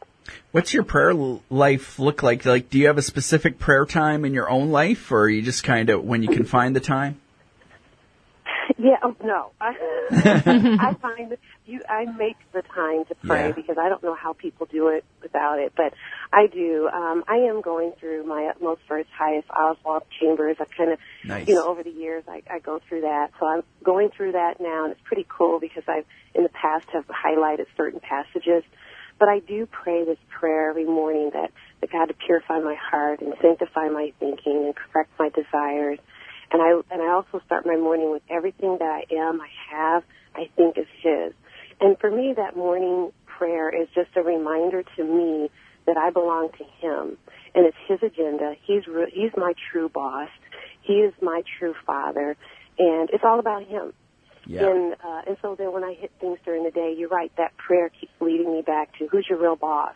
What's 0.51 0.73
your 0.73 0.83
prayer 0.83 1.13
life 1.13 1.99
look 1.99 2.23
like? 2.23 2.45
Like, 2.45 2.69
do 2.69 2.77
you 2.77 2.87
have 2.87 2.97
a 2.97 3.03
specific 3.03 3.59
prayer 3.59 3.85
time 3.85 4.25
in 4.25 4.33
your 4.33 4.49
own 4.49 4.71
life, 4.71 5.11
or 5.11 5.21
are 5.21 5.29
you 5.29 5.41
just 5.41 5.63
kind 5.63 5.89
of 5.89 6.03
when 6.03 6.23
you 6.23 6.29
can 6.29 6.45
find 6.45 6.75
the 6.75 6.79
time? 6.79 7.19
Yeah, 8.77 8.95
oh, 9.03 9.15
no. 9.23 9.51
I, 9.59 9.73
I 10.79 10.93
find 11.01 11.31
that 11.31 11.39
you, 11.65 11.81
I 11.89 12.05
make 12.05 12.37
the 12.53 12.61
time 12.61 13.05
to 13.05 13.15
pray 13.25 13.47
Yeah. 13.47 13.53
because 13.53 13.77
I 13.79 13.89
don't 13.89 14.03
know 14.03 14.15
how 14.15 14.33
people 14.33 14.67
do 14.71 14.87
it 14.89 15.03
without 15.21 15.59
it, 15.59 15.73
but 15.75 15.93
I 16.31 16.47
do. 16.47 16.87
Um, 16.87 17.23
I 17.27 17.37
am 17.49 17.61
going 17.61 17.93
through 17.99 18.25
my 18.25 18.49
utmost 18.49 18.81
for 18.87 18.97
His 18.97 19.07
highest 19.17 19.47
Oswald 19.49 20.03
Chambers. 20.19 20.57
I 20.59 20.65
kind 20.77 20.91
of, 20.93 20.99
Nice. 21.25 21.47
you 21.47 21.55
know, 21.55 21.67
over 21.67 21.83
the 21.83 21.89
years 21.91 22.23
I, 22.27 22.41
I 22.49 22.59
go 22.59 22.79
through 22.87 23.01
that. 23.01 23.31
So 23.39 23.47
I'm 23.47 23.63
going 23.83 24.09
through 24.15 24.33
that 24.33 24.61
now 24.61 24.83
and 24.85 24.91
it's 24.93 25.01
pretty 25.03 25.25
cool 25.27 25.59
because 25.59 25.83
I've 25.87 26.05
in 26.35 26.43
the 26.43 26.49
past 26.49 26.85
have 26.93 27.05
highlighted 27.07 27.65
certain 27.75 27.99
passages. 27.99 28.63
But 29.19 29.27
I 29.27 29.39
do 29.39 29.65
pray 29.65 30.05
this 30.05 30.17
prayer 30.29 30.69
every 30.69 30.85
morning 30.85 31.31
that, 31.33 31.51
that 31.81 31.91
God 31.91 32.05
to 32.05 32.13
purify 32.13 32.59
my 32.59 32.75
heart 32.79 33.19
and 33.21 33.33
sanctify 33.41 33.89
my 33.89 34.13
thinking 34.19 34.63
and 34.65 34.73
correct 34.75 35.09
my 35.19 35.29
desires. 35.29 35.99
And 36.51 36.61
I 36.61 36.81
and 36.91 37.01
I 37.01 37.11
also 37.11 37.41
start 37.45 37.65
my 37.65 37.75
morning 37.75 38.11
with 38.11 38.23
everything 38.29 38.77
that 38.79 39.03
I 39.09 39.13
am, 39.13 39.39
I 39.41 39.49
have, 39.71 40.03
I 40.35 40.49
think 40.55 40.77
is 40.77 40.87
His. 41.01 41.33
And 41.79 41.97
for 41.99 42.09
me, 42.09 42.33
that 42.35 42.57
morning 42.57 43.11
prayer 43.25 43.69
is 43.69 43.87
just 43.93 44.09
a 44.15 44.21
reminder 44.21 44.83
to 44.97 45.03
me 45.03 45.49
that 45.85 45.97
I 45.97 46.09
belong 46.09 46.49
to 46.57 46.63
Him, 46.63 47.17
and 47.55 47.65
it's 47.65 47.77
His 47.87 47.99
agenda. 48.03 48.55
He's 48.65 48.87
re- 48.87 49.11
He's 49.13 49.31
my 49.37 49.53
true 49.71 49.89
boss. 49.89 50.29
He 50.81 50.93
is 50.93 51.13
my 51.21 51.43
true 51.59 51.75
Father, 51.85 52.35
and 52.77 53.09
it's 53.11 53.23
all 53.23 53.39
about 53.39 53.65
Him. 53.65 53.93
Yeah. 54.45 54.71
And 54.71 54.93
uh, 54.93 55.21
and 55.27 55.37
so 55.41 55.55
then 55.55 55.71
when 55.71 55.83
I 55.83 55.93
hit 55.93 56.11
things 56.19 56.39
during 56.43 56.63
the 56.63 56.71
day, 56.71 56.95
you're 56.97 57.09
right. 57.09 57.31
That 57.37 57.55
prayer 57.57 57.89
keeps 57.89 58.13
leading 58.19 58.51
me 58.51 58.63
back 58.63 58.97
to 58.97 59.07
who's 59.07 59.27
your 59.29 59.39
real 59.39 59.55
boss, 59.55 59.93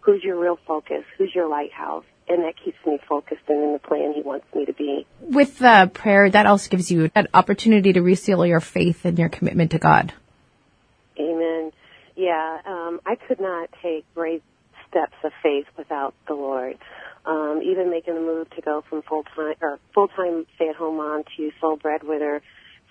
who's 0.00 0.22
your 0.22 0.38
real 0.38 0.58
focus, 0.66 1.02
who's 1.18 1.34
your 1.34 1.48
lighthouse, 1.48 2.04
and 2.28 2.42
that 2.44 2.54
keeps 2.62 2.78
me 2.86 2.98
focused 3.08 3.42
and 3.48 3.62
in 3.62 3.72
the 3.72 3.78
plan 3.78 4.12
He 4.12 4.22
wants 4.22 4.46
me 4.54 4.64
to 4.66 4.72
be. 4.72 5.06
With 5.20 5.62
uh, 5.62 5.86
prayer, 5.86 6.28
that 6.30 6.46
also 6.46 6.70
gives 6.70 6.90
you 6.90 7.10
an 7.14 7.28
opportunity 7.34 7.92
to 7.92 8.02
reseal 8.02 8.44
your 8.44 8.60
faith 8.60 9.04
and 9.04 9.18
your 9.18 9.28
commitment 9.28 9.72
to 9.72 9.78
God. 9.78 10.12
Amen. 11.18 11.72
Yeah, 12.16 12.58
um, 12.64 13.00
I 13.04 13.16
could 13.16 13.40
not 13.40 13.70
take 13.82 14.04
great 14.14 14.42
steps 14.88 15.14
of 15.22 15.32
faith 15.42 15.66
without 15.76 16.14
the 16.26 16.34
Lord. 16.34 16.78
Um, 17.24 17.60
even 17.64 17.90
making 17.90 18.14
the 18.14 18.20
move 18.20 18.48
to 18.50 18.62
go 18.62 18.84
from 18.88 19.02
full 19.02 19.24
time 19.34 19.54
or 19.60 19.78
full 19.94 20.08
time 20.08 20.46
stay 20.54 20.68
at 20.68 20.76
home 20.76 20.96
mom 20.96 21.24
to 21.36 21.50
sole 21.60 21.76
breadwinner, 21.76 22.40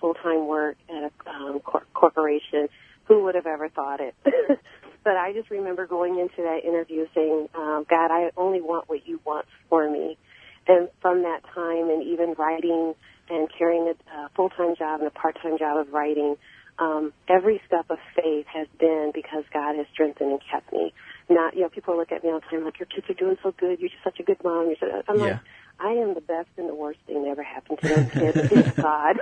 full 0.00 0.14
time 0.14 0.46
work 0.46 0.76
at 0.90 1.10
a 1.10 1.30
um, 1.30 1.60
cor- 1.60 1.86
corporation. 1.94 2.68
Who 3.06 3.24
would 3.24 3.34
have 3.34 3.46
ever 3.46 3.68
thought 3.68 4.00
it? 4.00 4.14
but 5.06 5.16
I 5.16 5.32
just 5.32 5.50
remember 5.52 5.86
going 5.86 6.18
into 6.18 6.42
that 6.42 6.64
interview 6.66 7.06
saying, 7.14 7.48
um, 7.54 7.86
"God, 7.88 8.10
I 8.10 8.32
only 8.36 8.60
want 8.60 8.88
what 8.88 9.06
you 9.06 9.20
want 9.24 9.46
for 9.70 9.88
me." 9.88 10.18
And 10.66 10.88
from 11.00 11.22
that 11.22 11.42
time, 11.54 11.88
and 11.90 12.02
even 12.02 12.34
writing 12.36 12.96
and 13.30 13.48
carrying 13.56 13.86
a, 13.86 13.94
a 14.18 14.28
full 14.34 14.50
time 14.50 14.74
job 14.74 14.98
and 14.98 15.06
a 15.06 15.12
part 15.12 15.38
time 15.40 15.58
job 15.58 15.78
of 15.78 15.92
writing, 15.92 16.36
um, 16.80 17.12
every 17.28 17.60
step 17.68 17.86
of 17.88 17.98
faith 18.16 18.46
has 18.52 18.66
been 18.80 19.12
because 19.14 19.44
God 19.54 19.76
has 19.76 19.86
strengthened 19.92 20.32
and 20.32 20.40
kept 20.50 20.72
me. 20.72 20.92
Not, 21.28 21.54
you 21.54 21.62
know, 21.62 21.68
people 21.68 21.96
look 21.96 22.10
at 22.10 22.24
me 22.24 22.30
all 22.30 22.40
the 22.40 22.46
time 22.50 22.64
like, 22.64 22.80
your 22.80 22.86
kids 22.86 23.08
are 23.08 23.14
doing 23.14 23.36
so 23.44 23.54
good. 23.56 23.78
You're 23.78 23.90
just 23.90 24.02
such 24.02 24.18
a 24.18 24.24
good 24.24 24.42
mom. 24.42 24.66
You're 24.66 24.76
so, 24.80 25.02
I'm 25.08 25.18
Yeah. 25.18 25.24
like, 25.24 25.38
I 25.78 25.92
am 25.92 26.14
the 26.14 26.20
best 26.20 26.48
and 26.56 26.68
the 26.68 26.74
worst 26.74 26.98
thing 27.06 27.22
that 27.22 27.30
ever 27.30 27.44
happened 27.44 27.78
to 27.82 27.88
those 27.88 28.10
kids. 28.12 28.38
It's 28.50 28.78
God. 28.82 29.16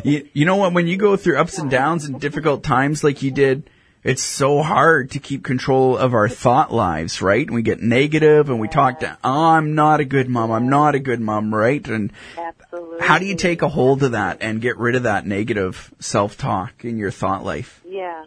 you, 0.04 0.28
you 0.32 0.44
know 0.46 0.56
what? 0.56 0.72
When 0.72 0.86
you 0.86 0.96
go 0.96 1.16
through 1.16 1.38
ups 1.38 1.58
and 1.58 1.70
downs 1.70 2.06
and 2.06 2.18
difficult 2.18 2.62
times 2.62 3.04
like 3.04 3.22
you 3.22 3.30
did, 3.30 3.68
it's 4.02 4.22
so 4.22 4.62
hard 4.62 5.10
to 5.12 5.18
keep 5.18 5.44
control 5.44 5.96
of 5.96 6.14
our 6.14 6.28
thought 6.28 6.72
lives, 6.72 7.20
right? 7.20 7.46
And 7.46 7.54
we 7.54 7.62
get 7.62 7.82
negative 7.82 8.48
and 8.48 8.58
we 8.58 8.68
talk 8.68 9.00
to, 9.00 9.18
oh, 9.22 9.48
I'm 9.48 9.74
not 9.74 10.00
a 10.00 10.04
good 10.04 10.28
mom. 10.28 10.50
I'm 10.50 10.68
not 10.68 10.94
a 10.94 10.98
good 10.98 11.20
mom, 11.20 11.54
right? 11.54 11.86
And 11.86 12.12
Absolutely. 12.38 13.06
how 13.06 13.18
do 13.18 13.26
you 13.26 13.36
take 13.36 13.62
a 13.62 13.68
hold 13.68 14.02
of 14.02 14.12
that 14.12 14.38
and 14.40 14.60
get 14.60 14.78
rid 14.78 14.94
of 14.94 15.02
that 15.02 15.26
negative 15.26 15.92
self-talk 16.00 16.84
in 16.84 16.96
your 16.96 17.10
thought 17.10 17.44
life? 17.44 17.82
Yeah. 17.86 18.24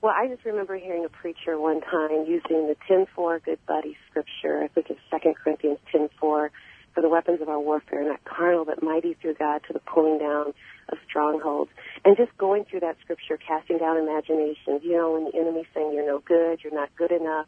Well, 0.00 0.14
I 0.16 0.28
just 0.28 0.44
remember 0.44 0.78
hearing 0.78 1.04
a 1.04 1.10
preacher 1.10 1.58
one 1.58 1.80
time 1.80 2.24
using 2.26 2.68
the 2.68 2.76
10-4 2.88 3.44
Good 3.44 3.58
Buddy 3.66 3.96
scripture. 4.08 4.62
I 4.62 4.68
think 4.68 4.90
it's 4.90 5.00
2 5.10 5.34
Corinthians 5.42 5.78
10-4 5.92 6.08
for 6.20 6.50
the 6.96 7.08
weapons 7.08 7.40
of 7.42 7.48
our 7.48 7.60
warfare, 7.60 8.08
not 8.08 8.24
carnal, 8.24 8.64
but 8.64 8.82
mighty 8.82 9.14
through 9.14 9.34
God 9.34 9.60
to 9.66 9.72
the 9.72 9.80
pulling 9.80 10.18
down 10.18 10.54
of 10.88 10.98
strongholds. 11.08 11.70
And 12.04 12.16
just 12.16 12.36
going 12.38 12.64
through 12.64 12.80
that 12.80 12.96
scripture, 13.02 13.36
casting 13.36 13.78
down 13.78 13.98
imaginations, 13.98 14.82
you 14.82 14.92
know, 14.92 15.12
when 15.12 15.24
the 15.24 15.36
enemy's 15.36 15.66
saying 15.74 15.92
you're 15.92 16.06
no 16.06 16.18
good, 16.18 16.60
you're 16.62 16.74
not 16.74 16.88
good 16.96 17.12
enough, 17.12 17.46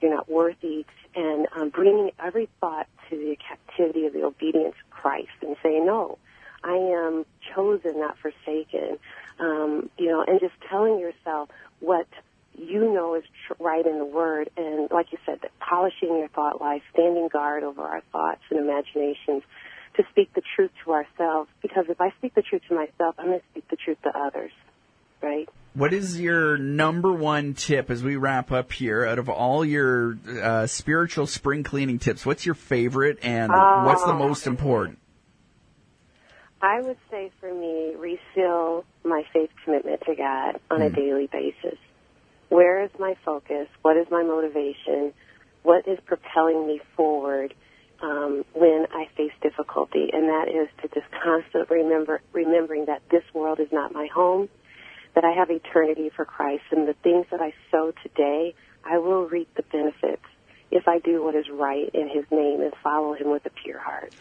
you're 0.00 0.14
not 0.14 0.30
worthy, 0.30 0.86
and 1.14 1.48
um, 1.56 1.70
bringing 1.70 2.10
every 2.22 2.48
thought 2.60 2.86
to 3.10 3.16
the 3.16 3.36
captivity 3.36 4.06
of 4.06 4.12
the 4.12 4.22
obedience 4.24 4.74
of 4.84 4.90
Christ 4.90 5.30
and 5.42 5.56
saying, 5.62 5.84
no, 5.84 6.18
I 6.62 6.74
am 6.74 7.26
chosen, 7.54 7.98
not 7.98 8.16
forsaken. 8.18 8.98
Um, 9.40 9.90
you 9.98 10.08
know, 10.08 10.24
and 10.26 10.40
just 10.40 10.54
telling 10.68 10.98
yourself 10.98 11.48
what 11.80 12.06
you 12.56 12.92
know 12.92 13.14
is 13.14 13.24
tr- 13.46 13.62
right 13.62 13.86
in 13.86 13.98
the 13.98 14.04
Word, 14.04 14.50
and 14.56 14.90
like 14.90 15.12
you 15.12 15.18
said, 15.24 15.40
that 15.42 15.52
polishing 15.60 16.18
your 16.18 16.28
thought 16.28 16.60
life, 16.60 16.82
standing 16.92 17.28
guard 17.28 17.62
over 17.62 17.82
our 17.82 18.02
thoughts 18.12 18.42
and 18.50 18.58
imaginations, 18.58 19.42
to 19.98 20.04
speak 20.10 20.32
the 20.34 20.42
truth 20.56 20.70
to 20.84 20.92
ourselves. 20.92 21.50
Because 21.60 21.84
if 21.88 22.00
I 22.00 22.10
speak 22.18 22.34
the 22.34 22.42
truth 22.42 22.62
to 22.68 22.74
myself, 22.74 23.16
I'm 23.18 23.26
going 23.26 23.40
to 23.40 23.44
speak 23.50 23.68
the 23.68 23.76
truth 23.76 23.98
to 24.04 24.16
others, 24.16 24.52
right? 25.20 25.48
What 25.74 25.92
is 25.92 26.18
your 26.18 26.56
number 26.56 27.12
one 27.12 27.54
tip 27.54 27.90
as 27.90 28.02
we 28.02 28.16
wrap 28.16 28.50
up 28.50 28.72
here 28.72 29.04
out 29.04 29.18
of 29.18 29.28
all 29.28 29.64
your 29.64 30.18
uh, 30.42 30.66
spiritual 30.66 31.26
spring 31.26 31.62
cleaning 31.62 31.98
tips? 31.98 32.24
What's 32.24 32.46
your 32.46 32.54
favorite 32.54 33.18
and 33.22 33.52
what's 33.52 34.04
the 34.04 34.14
most 34.14 34.46
important? 34.46 34.98
I 36.60 36.80
would 36.80 36.96
say 37.10 37.30
for 37.38 37.52
me, 37.54 37.94
refill 37.96 38.84
my 39.04 39.22
faith 39.32 39.50
commitment 39.64 40.02
to 40.06 40.16
God 40.16 40.58
on 40.70 40.82
a 40.82 40.90
daily 40.90 41.28
basis. 41.30 41.78
Where 42.48 42.82
is 42.82 42.90
my 42.98 43.14
focus? 43.24 43.68
What 43.82 43.96
is 43.96 44.06
my 44.10 44.24
motivation? 44.24 45.12
What 45.62 45.86
is 45.86 45.98
propelling 46.06 46.66
me 46.66 46.80
forward 46.96 47.54
um, 48.02 48.44
when 48.54 48.86
I 48.92 49.06
face 49.16 49.32
difficulty? 49.42 50.10
And 50.12 50.28
that 50.28 50.48
is 50.48 50.68
to 50.82 50.88
just 50.88 51.10
constantly 51.22 51.78
remember, 51.78 52.20
remembering 52.32 52.86
that 52.86 53.02
this 53.10 53.24
world 53.34 53.60
is 53.60 53.68
not 53.72 53.92
my 53.92 54.08
home, 54.12 54.48
that 55.14 55.24
I 55.24 55.32
have 55.32 55.50
eternity 55.50 56.10
for 56.14 56.24
Christ, 56.24 56.64
and 56.70 56.86
the 56.86 56.94
things 57.02 57.26
that 57.30 57.40
I 57.40 57.52
sow 57.70 57.92
today, 58.02 58.54
I 58.84 58.98
will 58.98 59.26
reap 59.26 59.48
the 59.54 59.62
benefits 59.64 60.22
if 60.70 60.86
I 60.86 60.98
do 60.98 61.24
what 61.24 61.34
is 61.34 61.46
right 61.50 61.88
in 61.92 62.08
His 62.08 62.24
name 62.30 62.60
and 62.60 62.72
follow 62.82 63.14
Him 63.14 63.30
with 63.30 63.44
a 63.46 63.50
pure 63.50 63.78
heart. 63.78 64.14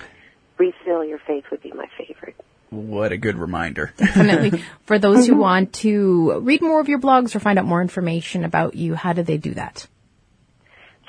Refill 0.58 1.04
your 1.04 1.20
faith 1.20 1.46
would 1.52 1.62
be 1.62 1.72
my 1.72 1.86
favorite. 1.98 2.36
What 2.70 3.12
a 3.12 3.18
good 3.18 3.38
reminder. 3.38 3.94
Definitely. 3.98 4.64
For 4.84 5.00
those 5.00 5.26
who 5.26 5.36
want 5.36 5.74
to 5.76 6.40
read 6.40 6.62
more 6.62 6.82
of 6.82 6.90
your 6.90 7.00
blogs 7.00 7.36
or 7.36 7.40
find 7.40 7.58
out 7.58 7.66
more 7.66 7.82
information 7.82 8.44
about 8.44 8.76
you, 8.76 8.96
how 8.96 9.14
do 9.14 9.24
they 9.24 9.38
do 9.38 9.54
that? 9.54 9.88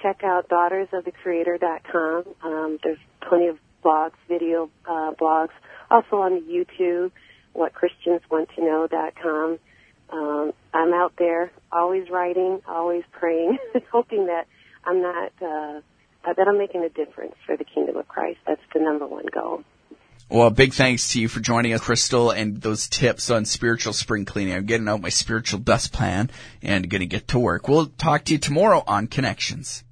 Check 0.02 0.24
out 0.24 0.48
daughtersofthecreator.com. 0.48 2.24
Um, 2.42 2.78
there's 2.82 2.98
plenty 3.28 3.48
of 3.48 3.58
blogs, 3.84 4.14
video 4.28 4.70
uh, 4.86 5.12
blogs, 5.20 5.50
also 5.90 6.16
on 6.16 6.40
YouTube, 6.42 7.12
whatchristianswanttoknow.com. 7.54 9.58
Um, 10.10 10.52
I'm 10.72 10.94
out 10.94 11.12
there, 11.18 11.52
always 11.70 12.08
writing, 12.10 12.62
always 12.66 13.04
praying, 13.12 13.58
hoping 13.92 14.24
that 14.26 14.46
I'm 14.84 15.02
not, 15.02 15.32
uh, 15.42 15.80
that 16.24 16.48
I'm 16.48 16.56
making 16.58 16.84
a 16.84 16.88
difference 16.88 17.34
for 17.46 17.56
the 17.56 17.64
kingdom 17.64 17.96
of 17.96 18.08
Christ. 18.08 18.38
That's 18.46 18.60
the 18.72 18.80
number 18.80 19.06
one 19.06 19.26
goal. 19.32 19.62
Well, 20.30 20.50
big 20.50 20.74
thanks 20.74 21.12
to 21.12 21.20
you 21.20 21.28
for 21.28 21.40
joining 21.40 21.72
us, 21.72 21.80
Crystal, 21.80 22.30
and 22.30 22.60
those 22.60 22.86
tips 22.86 23.30
on 23.30 23.46
spiritual 23.46 23.94
spring 23.94 24.26
cleaning. 24.26 24.54
I'm 24.54 24.66
getting 24.66 24.86
out 24.86 25.00
my 25.00 25.08
spiritual 25.08 25.60
dust 25.60 25.90
plan 25.90 26.30
and 26.62 26.90
going 26.90 27.00
to 27.00 27.06
get 27.06 27.28
to 27.28 27.38
work. 27.38 27.66
We'll 27.66 27.86
talk 27.86 28.24
to 28.24 28.32
you 28.32 28.38
tomorrow 28.38 28.84
on 28.86 29.06
Connections. 29.06 29.84